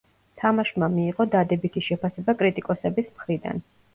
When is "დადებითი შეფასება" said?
1.35-2.37